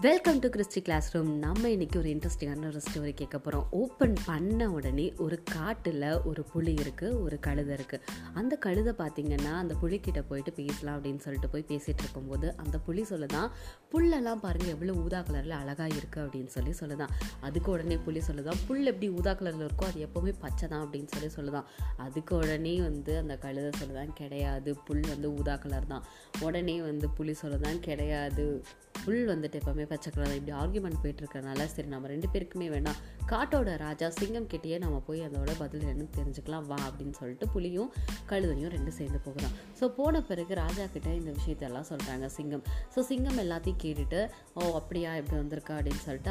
Welcome 0.00 0.38
to 0.38 0.48
Christy 0.48 0.80
class 0.82 1.14
room 1.14 1.38
நம்ம 1.38 1.70
இன்னைக்கு 1.70 1.98
ஒரு 1.98 2.08
இன்ட்ரெஸ்டிங்கான 2.08 2.66
ஒரு 2.66 2.80
ஸ்டோரி 2.86 3.12
கேட்க 3.14 3.38
போகிறோம் 3.38 3.64
ஓப்பன் 3.70 4.14
பண்ண 4.26 4.70
உடனே 4.70 5.12
ஒரு 5.16 5.42
காட்டில் 5.54 6.22
ஒரு 6.24 6.42
புலி 6.42 6.74
இருக்குது 6.74 7.22
ஒரு 7.22 7.38
கழுதை 7.40 7.76
இருக்குது 7.76 8.02
அந்த 8.34 8.56
கழுதை 8.56 8.92
பார்த்திங்கன்னா 8.98 9.52
அந்த 9.52 9.74
புளிக்கிட்ட 9.82 10.22
போயிட்டு 10.28 10.52
பேசலாம் 10.52 10.96
அப்படின்னு 10.98 11.18
சொல்லிட்டு 11.18 11.48
போய் 11.48 11.64
பேசிகிட்டு 11.68 12.04
இருக்கும்போது 12.04 12.56
அந்த 12.56 12.78
புளி 12.86 13.04
சொல்லுதான் 13.10 13.48
புல்லெல்லாம் 13.92 14.42
பாருங்கள் 14.44 14.68
எவ்வளோ 14.68 14.92
ஊதா 14.92 15.20
கலரில் 15.20 15.56
அழகாக 15.58 15.94
இருக்குது 15.94 16.24
அப்படின்னு 16.26 16.46
சொல்லி 16.46 16.70
சொல்லுதான். 16.70 17.12
அதுக்கு 17.40 17.70
உடனே 17.70 17.96
புளி 17.96 18.22
சொல்லுதான் 18.28 18.60
புல் 18.68 18.86
எப்படி 18.86 19.08
ஊதா 19.08 19.32
கலரில் 19.32 19.66
இருக்கோ 19.68 19.84
அது 19.84 20.06
எப்போவுமே 20.08 20.34
பச்சை 20.40 20.68
தான் 20.68 20.86
அப்படின்னு 20.86 21.06
சொல்லி 21.06 21.30
சொல்லுதான். 21.36 21.64
அதுக்கு 21.96 22.36
உடனே 22.36 22.80
வந்து 22.80 23.18
அந்த 23.18 23.36
கழுதை 23.36 23.70
சொல்லுதான் 23.80 24.12
கிடையாது 24.12 24.76
புல் 24.84 25.04
வந்து 25.08 25.34
ஊதா 25.34 25.56
கலர் 25.56 25.86
தான். 25.86 26.04
உடனே 26.40 26.82
வந்து 26.82 27.08
புளி 27.18 27.34
சொல்லுதான் 27.42 27.80
கிடையாது 27.80 28.64
புல் 29.04 29.26
வந்துட்டு 29.28 29.58
எப்போவுமே 29.60 29.84
பச்சை 29.88 30.12
கலர் 30.12 30.34
இப்படி 30.34 30.52
ஆர்குமெண்ட் 30.58 31.00
போயிட்டு 31.02 31.22
இருக்கறனால 31.24 31.64
சரி 31.64 31.88
நம்ம 31.88 32.08
ரெண்டு 32.08 32.28
பேருக்குமே 32.32 32.68
வேணாம் 32.70 32.98
காட்டோட 33.28 33.76
ராஜா 33.76 34.10
சிங்கம் 34.10 34.46
கிட்டேயே 34.46 34.78
நம்ம 34.78 35.02
போய் 35.06 35.20
அதோட 35.20 35.50
பதில் 35.58 35.82
என்னன்னு 35.82 36.16
தெரிஞ்சுக்கலாம் 36.16 36.66
வா 36.66 36.78
அப்படின்னு 36.88 37.10
சொல்லிட்டு 37.10 37.48
புலியும் 37.48 37.92
கழுதையும் 38.30 38.68
ரெண்டு 38.68 38.92
சேர்ந்து 38.92 39.18
போகிறான் 39.18 39.54
ஸோ 39.80 39.88
போன 39.88 40.22
பிறகு 40.22 40.54
ராஜா 40.54 40.86
கிட்டே 40.86 41.16
இந்த 41.16 41.30
விஷயத்தெல்லாம் 41.30 41.88
சொல்கிறாங்க 41.88 42.26
சிங்கம். 42.26 42.62
ஸோ 42.96 43.00
சிங்கம் 43.00 43.38
எல்லாத்தையும் 43.38 43.82
கேட்டுட்டு 43.82 44.30
ஓ 44.54 44.72
அப்படியா 44.72 45.16
இப்படி 45.16 45.40
வந்திருக்கா? 45.40 45.76
அப்படின்னு 45.78 46.04
சொல்லிட்டு 46.04 46.30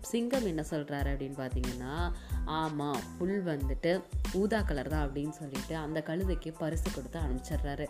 சிங்கம் 0.00 0.46
என்ன 0.46 0.64
சொல்கிறாரு 0.70 1.08
அப்படின்னு 1.12 1.36
பார்த்தீங்கன்னா 1.36 2.12
ஆமாம் 2.44 3.00
புல் 3.18 3.44
வந்துட்டு 3.44 4.02
ஊதா 4.34 4.62
கலர் 4.62 4.88
தான் 4.88 5.08
அப்படின்னு 5.08 5.30
சொல்லிட்டு 5.30 5.76
அந்த 5.76 6.02
கழுதைக்கு 6.06 6.54
பரிசு 6.58 6.90
கொடுத்து 6.94 7.18
அனுப்பிச்சிடுறாரு. 7.18 7.86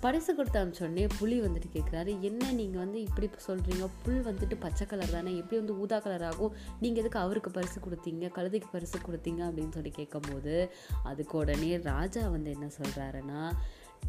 பரிசு 0.00 0.34
கொடுத்து 0.34 0.60
அனுப்பிச்சோடனே 0.60 1.08
புலி 1.18 1.40
வந்துட்டு 1.40 1.68
கேட்குறாரு 1.72 2.20
என்ன 2.20 2.52
நீங்கள் 2.52 2.82
வந்து 2.84 3.00
இப்படி 3.00 3.30
சொல்கிறீங்க 3.48 3.88
புல் 4.02 4.24
வந்துட்டு 4.26 4.56
பச்சை 4.60 4.86
கலர் 4.86 5.10
தானே 5.10 5.36
எப்படி 5.36 5.56
வந்து 5.56 5.80
ஊதா 5.80 5.98
கலர் 5.98 6.22
ஆகும்? 6.22 6.54
நீங்கள் 6.80 7.02
எதுக்கு 7.02 7.18
அவருக்கு 7.18 7.50
பரிசு 7.50 7.80
கொடுத்தீங்க? 7.80 8.30
கழுதைக்கு 8.36 8.70
பரிசு 8.72 8.98
கொடுத்தீங்க? 8.98 9.42
அப்படின்னு 9.48 9.72
சொல்லி 9.72 9.90
கேட்கும்போது 9.90 10.72
அதுக்கு 11.02 11.38
உடனே 11.38 11.76
ராஜா 11.76 12.28
வந்து 12.28 12.50
என்ன 12.50 12.68
சொல்கிறாருன்னா 12.82 13.52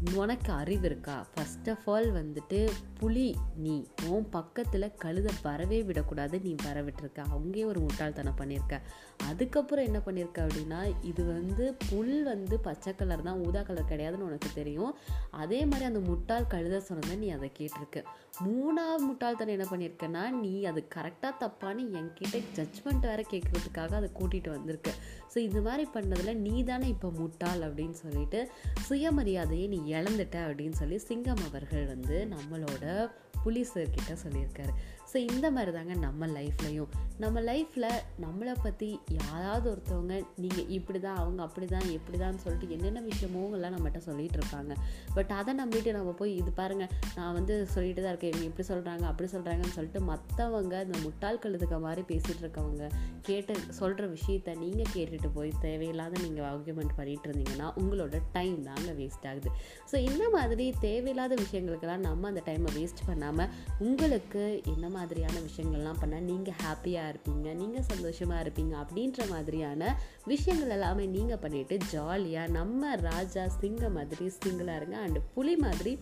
உனக்கு 0.04 0.52
அறிவு 0.52 0.86
இருக்கா? 0.88 1.26
ஃபர்ஸ்ட் 1.32 1.68
ஆஃப் 1.70 1.90
ஆல் 1.90 2.08
வந்துட்டு 2.12 2.70
புலி 2.98 3.36
நீ 3.56 3.86
உன் 4.08 4.28
பக்கத்தில் 4.30 4.94
கழுத 5.04 5.28
வரவே 5.42 5.82
விடக்கூடாது. 5.82 6.40
நீ 6.40 6.54
வர 6.64 6.82
விட்டுருக்க. 6.82 7.20
அங்கேயே 7.36 7.64
ஒரு 7.64 7.80
முட்டாள்தனம் 7.80 8.38
பண்ணியிருக்க 8.40 8.80
அதுக்கப்புறம் 9.28 9.84
என்ன 9.84 9.98
பண்ணியிருக்க 9.98 10.46
அப்படின்னா 10.46 10.80
இது 11.02 11.24
வந்து 11.24 11.76
புல் 11.90 12.22
வந்து 12.22 12.60
பச்சை 12.60 12.94
கலர் 12.94 13.22
தான் 13.22 13.42
ஊதா 13.46 13.62
கலர் 13.62 13.90
கிடையாதுன்னு 13.92 14.28
உனக்கு 14.28 14.50
தெரியும். 14.54 14.94
அதே 15.30 15.64
மாதிரி 15.64 15.84
அந்த 15.84 15.98
முட்டாள் 15.98 16.46
கழுதை 16.46 16.80
சொன்னதை 16.80 17.16
நீ 17.16 17.30
அதை 17.30 17.50
கேட்டிருக்க. 17.58 18.02
மூணாவது 18.46 19.02
முட்டாள்தனம் 19.08 19.54
என்ன 19.56 19.68
பண்ணியிருக்கேன்னா 19.72 20.30
நீ 20.30 20.64
அது 20.64 20.88
கரெக்டாக 20.94 21.32
தப்பான்னு 21.42 21.84
என்கிட்ட 22.00 22.38
ஜட்ஜ்மெண்ட் 22.58 23.08
வேறு 23.10 23.24
கேட்குறதுக்காக 23.32 23.94
அதை 24.00 24.10
கூட்டிகிட்டு 24.20 24.50
வந்திருக்கு. 24.56 24.94
ஸோ 25.34 25.38
இது 25.38 25.60
மாதிரி 25.60 25.88
பண்ணதில் 25.94 26.42
நீ 26.46 26.64
தானே 26.64 26.88
இப்போ 26.88 27.10
முட்டாள் 27.10 27.60
அப்படின்னு 27.60 27.96
சொல்லிட்டு 28.04 28.50
சுயமரியாதையை 28.88 29.68
நீ 29.68 29.80
இழந்துட்ட 29.86 30.36
அப்படின்னு 30.36 30.72
சொல்லி 30.72 30.98
சிங்கம் 30.98 31.44
அவர்கள் 31.48 31.86
வந்து 31.86 32.28
நம்மளோட 32.30 33.10
புலிசர்கிட்ட 33.44 34.16
சொல்லியிருக்காரு. 34.24 34.72
ஸோ 35.12 35.16
இந்த 35.16 35.50
மாதிரி 35.50 35.72
தாங்க 35.72 35.94
நம்ம 35.94 36.26
லைஃப்லையும் 36.26 36.90
நம்ம 37.18 37.40
லைஃப்பில் 37.40 37.88
நம்மளை 38.20 38.54
பற்றி 38.62 39.00
யாராவது 39.08 39.70
ஒருத்தவங்க 39.70 40.24
நீங்கள் 40.36 40.68
இப்படி 40.68 41.00
தான் 41.00 41.16
அவங்க 41.16 41.42
அப்படி 41.42 41.66
தான் 41.66 41.90
எப்படி 41.90 42.18
தான் 42.18 42.38
சொல்லிட்டு 42.38 42.74
என்னென்ன 42.74 43.00
விஷயமோங்கெல்லாம் 43.00 43.74
நம்மகிட்ட 43.76 44.00
சொல்லிகிட்டு 44.06 44.38
இருப்பாங்க 44.40 44.72
பட் 45.14 45.30
அதை 45.30 45.54
நம்பிட்டு 45.54 45.92
நம்ம 45.92 46.12
போய் 46.12 46.36
இது 46.36 46.50
பாருங்கள் 46.50 46.88
நான் 47.14 47.32
வந்து 47.32 47.66
சொல்லிட்டு 47.66 48.02
தான் 48.02 48.10
இருக்கேன் 48.10 48.32
இவங்க 48.32 48.46
இப்படி 48.46 48.68
சொல்கிறாங்க 48.68 49.00
அப்படி 49.00 49.30
சொல்கிறாங்கன்னு 49.32 49.72
சொல்லிட்டு 49.72 50.00
மற்றவங்க 50.00 50.84
இந்த 50.84 50.98
முட்டாள் 51.02 51.38
கழுதுக்க 51.38 51.80
மாதிரி 51.80 52.02
பேசிகிட்டு 52.02 52.42
இருக்கவங்க 52.42 52.90
கேட்டு 53.22 53.54
சொல்கிற 53.70 54.06
விஷயத்த 54.06 54.56
நீங்கள் 54.56 54.92
கேட்டுட்டு 54.94 55.30
போய் 55.34 55.52
தேவையில்லாத 55.60 56.20
நீங்கள் 56.22 56.44
ஆர்கியூமெண்ட் 56.44 56.96
பண்ணிகிட்டு 56.96 57.28
இருந்தீங்கன்னா 57.28 57.70
உங்களோட 57.76 58.20
டைம் 58.32 58.62
தாங்க 58.62 58.90
வேஸ்ட் 58.92 59.26
ஆகுது. 59.26 59.50
ஸோ 59.92 59.96
இந்த 59.96 60.30
மாதிரி 60.32 60.74
தேவையில்லாத 60.80 61.34
விஷயங்களுக்கெல்லாம் 61.34 61.98
நம்ம 61.98 62.28
அந்த 62.28 62.42
டைமை 62.46 62.72
வேஸ்ட் 62.76 63.02
பண்ணாமல் 63.06 63.48
உங்களுக்கு 63.78 64.62
என்ன 64.64 64.94
மாதிரியான 64.96 65.36
விஷயங்கள்லாம் 65.46 66.00
பண்ணால் 66.00 66.26
நீங்கள் 66.30 66.58
ஹாப்பியாக 66.62 67.10
இருப்பீங்க 67.12 67.54
நீங்கள் 67.54 67.86
சந்தோஷமாக 67.90 68.42
இருப்பீங்க 68.44 68.74
அப்படின்ற 68.82 69.28
மாதிரியான 69.30 69.92
விஷயங்கள் 70.24 70.74
எல்லாமே 70.76 71.06
நீங்கள் 71.16 71.42
பண்ணிவிட்டு 71.42 71.78
ஜாலியாக 71.92 72.54
நம்ம 72.58 72.94
ராஜா 73.02 73.44
சிங்க 73.60 73.88
மாதிரி 73.88 74.26
சிங்கிளாக 74.38 74.80
இருங்க 74.80 74.98
அண்டு 74.98 75.22
புலி 75.34 75.54
மாதிரி 75.56 75.94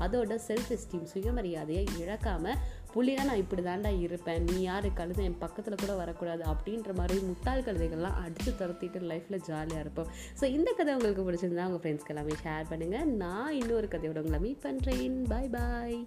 அதோட 0.00 0.34
செல்ஃப் 0.48 0.70
எஸ்டீம் 0.72 1.08
சுயமரியாதையை 1.12 1.84
இழக்காமல் 2.02 2.60
புலினா 2.94 3.24
நான் 3.24 3.42
இப்படி 3.42 3.62
தாண்டா 3.62 3.90
இருப்பேன் 4.04 4.44
நீ 4.44 4.56
யார் 4.60 4.88
கழுதை 4.92 5.24
என் 5.24 5.36
பக்கத்தில் 5.38 5.80
கூட 5.80 5.92
வரக்கூடாது 5.94 6.42
அப்படின்ற 6.52 6.94
மாதிரி 6.94 7.18
முட்டாள் 7.26 7.64
கழுதைகள்லாம் 7.66 8.18
அடித்து 8.24 8.52
துரத்திட்டு 8.60 9.04
லைஃப்பில் 9.10 9.44
ஜாலியாக 9.48 9.84
இருப்போம். 9.84 10.10
ஸோ 10.40 10.44
இந்த 10.56 10.72
கதை 10.72 10.94
உங்களுக்கு 10.94 11.28
பிடிச்சிருந்தா 11.28 11.68
உங்கள் 11.70 11.82
ஃப்ரெண்ட்ஸ்க்கு 11.84 12.14
எல்லாமே 12.16 12.40
ஷேர் 12.44 12.70
பண்ணுங்கள் 12.72 13.16
நான் 13.24 13.56
இன்னொரு 13.60 13.88
கதையோட 13.88 14.22
உங்களை 14.24 14.40
மீட் 14.40 14.64
பண்ணுறேன் 14.66 15.18
பாய் 15.28 15.50
பாய் 15.50 15.98